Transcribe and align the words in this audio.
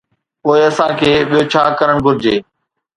پوءِ 0.41 0.59
اسان 0.67 0.89
کي 0.99 1.11
ٻيو 1.29 1.41
ڇا 1.51 1.63
ڪرڻ 1.79 1.97
گهرجي؟ 2.05 2.35